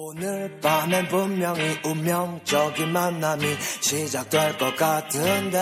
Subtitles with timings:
[0.00, 3.44] 오늘 밤엔 분명히 운명적인 만남이
[3.80, 5.58] 시작될 것 같은데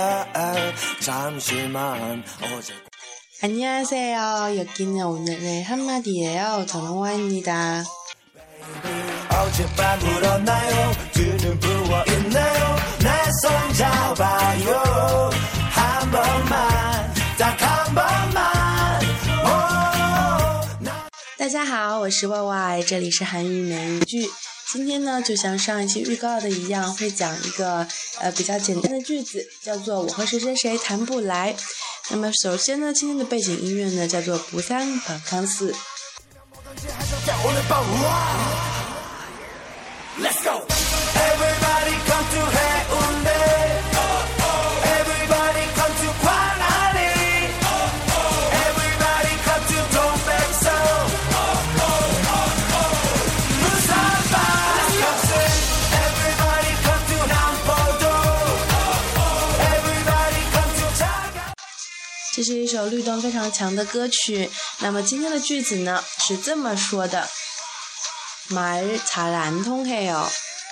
[1.01, 2.75] 잠시만 어제
[3.43, 4.59] 안녕하세요.
[4.59, 6.67] 여기는 오늘의 한마디예요.
[6.69, 7.83] 정화입니다
[9.31, 10.93] 어젯밤 울었나요?
[11.15, 12.77] 두눈 부어 있나요?
[13.03, 15.31] 날 손잡아요.
[21.39, 24.27] 大家好，我是 Y Y，这里是韩语每一句。
[24.73, 27.87] 今天呢，就像上一期预告的一样，会讲一个
[28.21, 31.55] 呃比较简单的句子，叫做“我和谁谁谁谈不来”。
[32.09, 35.73] 那么首先呢，今天的背景音乐呢叫做《不三反康四》。
[62.36, 64.50] 这是一首律动非常强的歌曲。
[64.80, 67.28] 那么今天的句子呢是这么说的：
[68.50, 70.28] 말잘안통해 요，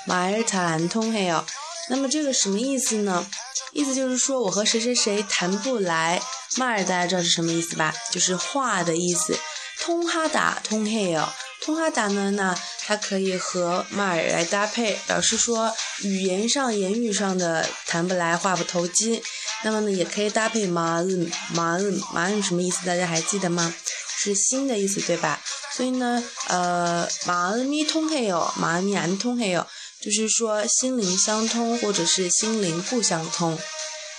[0.07, 1.43] 말잘안통해 요。
[1.89, 3.25] 那么这个什么意思呢？
[3.73, 6.21] 意思就是说我和谁谁谁谈不来。
[6.55, 7.93] 말大家知道是什么意思吧？
[8.11, 9.37] 就是话的意思。
[9.79, 11.29] 通哈达通嘿哟，
[11.61, 12.31] 通哈达呢？
[12.31, 19.21] 那它可以和 말来搭配，表示说语言上、言语上的谈不来、话不投机。
[19.64, 22.84] 那么呢，也可以搭配马日马日马日什么意思？
[22.86, 23.74] 大家还记得吗？
[24.16, 25.40] 是心的意思，对吧？
[25.72, 29.66] 所以呢，呃，马日咪通黑哟，马日咪安通黑哟，
[30.02, 33.58] 就是说心灵相通，或者是心灵不相通。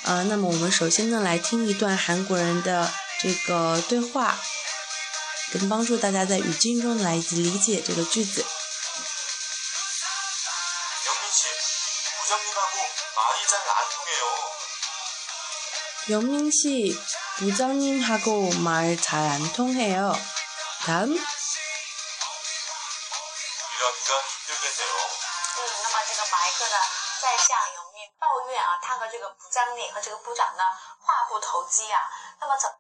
[0.04, 4.40] 呃，那么我们首先呢，来听一段韩国人的这个对话，
[5.52, 8.44] 跟帮助大家在语境中来理解这个句子。
[16.09, 16.97] 영민 씨,
[17.39, 20.13] 부장님하고 말 잘 안 통해요.
[20.85, 21.15] 다음.
[21.15, 21.31] 일하기가
[24.27, 24.93] 힘들겠네요.
[25.57, 26.77] 嗯，那么这个部长呢，
[27.21, 29.39] 在向永明抱怨啊，他和这个部
[30.35, 30.63] 长呢
[30.99, 32.01] 话不投机啊。
[32.41, 32.71] 那么怎？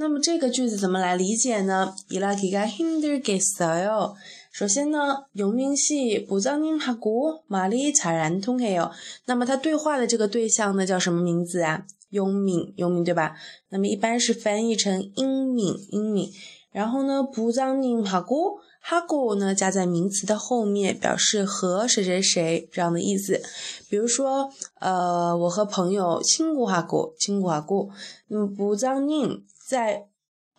[0.00, 1.92] 那么这个句子怎么来理解呢？
[2.08, 4.14] 일하기가힘들겠어요
[4.52, 8.90] 首先呢，永明系部长您하고말이잘안통해요
[9.26, 11.84] 那么他对话的这个对象呢，叫什么名字啊？
[12.10, 13.36] 永敏，永敏对吧？
[13.68, 16.32] 那么一般是翻译成英敏，英敏。
[16.72, 23.40] 然后呢，部长您하고哈고呢加在名词的后面，表示和谁谁谁这样的意思。
[23.88, 24.50] 比如说，
[24.80, 27.90] 呃，我和朋友亲过哈고亲过哈고
[28.28, 30.06] 那么部长您在。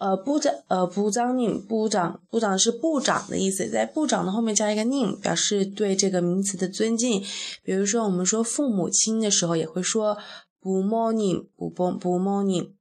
[0.03, 7.22] 呃，部长，呃，部长您，部长，部长是部长的意思，在部长的后面加一个您，表示对这个名词的尊敬。
[7.63, 10.17] 比如说，我们说父母亲的时候，也会说
[10.62, 12.72] 부모 님， 부모부모 님。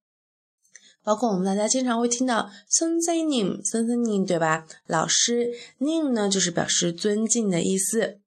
[1.02, 4.66] 包括我们大家经常会听到선생 님， 선생 님， 对吧？
[4.86, 8.20] 老师，님呢就是表示尊敬的意思。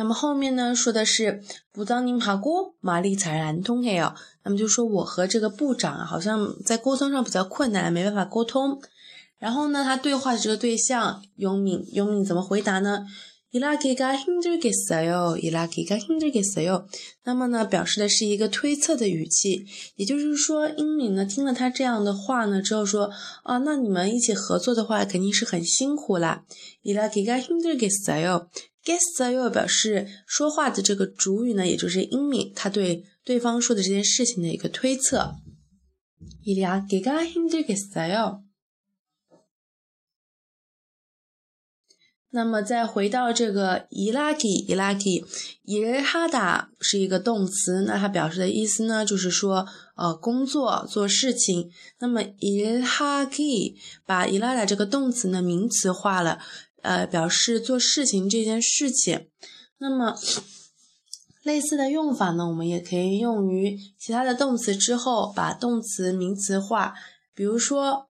[0.00, 4.14] 那么后面呢，说的是部长您爬过玛丽才然通黑哦。
[4.44, 8.80] 那么就说我和这个部长啊，好像在沟通上比较困难，没办法沟通。
[9.38, 13.04] 然后呢，他对话的这个对象永敏，永敏怎么回答呢？
[13.51, 16.87] 伊拉기가힘들겠어 요， 伊拉기가힘들겠어 요。
[17.23, 23.09] 那么呢，表示的是一个推测的语气，也就是说，英敏呢听了他这样的话呢之后说，
[23.43, 26.43] 啊，那你们一起合作的话，肯定是很辛苦啦。
[26.81, 28.47] 伊拉기가힘들겠어 요。
[28.83, 35.35] guess 又表示说话的这个主语呢，也就是英敏，他对对方说的这件事情的一个推测。
[36.45, 38.41] 이리아기가힘들겠어 요。
[42.30, 45.24] 那么再回到这个伊拉基，伊拉基，
[45.64, 49.66] 伊尔哈达是一个动词，那它表示的意思呢，就是说
[49.96, 51.70] 呃工作做事情。
[51.98, 56.38] 那么伊尔哈基把伊拉达这个动词呢名词化了。
[56.82, 59.26] 呃，表示做事情这件事情，
[59.76, 60.16] 那么
[61.42, 66.94] 类似的用法呢，我们也可以用于其他的动词之后，把动词名词化。
[67.34, 68.08] 比如说，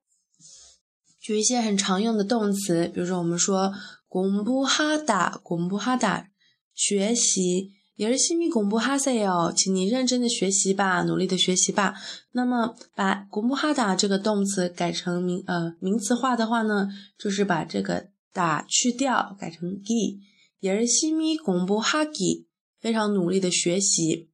[1.20, 3.72] 举一些很常用的动词，比如说我们说
[4.09, 6.27] 공부하 다， 공부하 다，
[6.73, 11.93] 学习，也是西米공부하세 요， 请你认真的学习吧，努力的学习吧。
[12.31, 18.07] 那么把공부하다这个动词改成名呃名词化的话呢，就是把这个。
[18.35, 22.47] 打去掉，改成 gi，열심히공부하 기，
[22.81, 24.29] 非常努力的学习。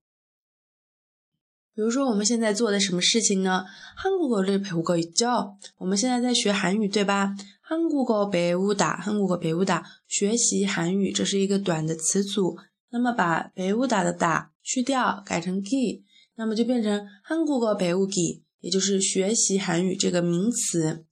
[1.76, 3.64] 比如说我们现在做的什么事情呢？
[3.96, 5.54] 한국어를배우고있 죠。
[5.78, 7.36] 我们现在在学韩语，对吧？
[7.66, 12.58] 한국어배우 다， 한국어배우 다， 学习韩语，这是一个短的词组。
[12.90, 16.04] 那么把배우다的다去掉，改成기，
[16.36, 21.06] 那么就变成한국어배우 기， 也就是学习韩语这个名词。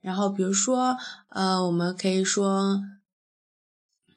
[0.00, 0.96] 然后比如说，
[1.30, 2.82] 呃，我们可以说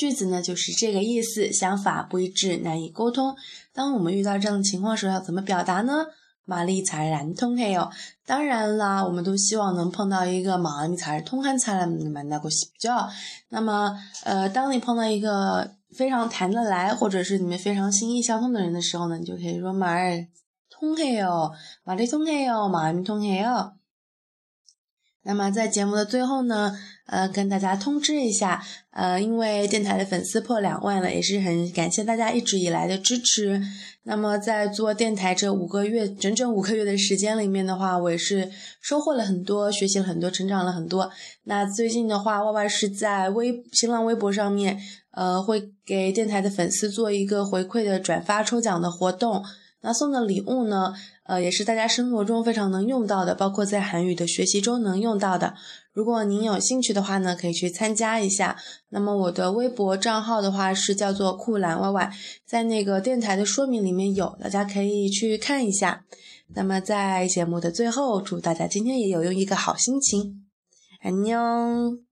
[0.00, 3.36] 句子呢，就是这个意思，想法不一致，难以沟通。
[3.74, 6.06] 当我们遇到这样的情况时，要怎么表达呢？
[6.46, 7.90] 玛丽才然通黑哦。
[8.24, 13.06] 当然啦，我们都希望能碰到一个玛丽才通汉才然满那个喜较。
[13.50, 13.94] 那么，
[14.24, 20.26] 呃，当你碰到一个非常谈得来，或者是你们非常心意相通的人的时候呢，你就可以说马尔
[20.70, 21.52] 通黑哦，
[21.84, 23.74] 玛丽通黑哦，玛丽通黑哦。
[25.22, 26.72] 那么在节目的最后呢，
[27.06, 33.60] 呃，跟大家通知一下，呃，因为电台的粉丝破两万了，也是很感谢大家一直以来的支持。
[34.04, 38.50] 那么在做电台这五个月，整整五个月的时间里面的话，我也是
[38.80, 41.10] 收获了很多，学习了很多，成长了很多。
[41.44, 44.80] 那最近的话，Y Y 是在微新浪微博上面，
[45.12, 49.44] 呃，会给电台的粉丝做一个回馈的转发抽奖的活动。
[49.82, 50.92] 那送的礼物呢？
[51.24, 55.54] 呃，也是大家生活中非常能用到的，包括在韩语的学习中能用到的。
[55.92, 58.56] 如果您有兴趣的话呢，可以去参加一下。
[58.90, 62.12] 那么我的微博账号的话是叫做酷蓝 Y Y，
[62.44, 66.04] 在那个电台的说明里面有，大家可以去看一下。
[66.54, 70.46] 那么在节目的最后，祝大家今天也有用一个好心情，
[71.00, 72.09] 安妞。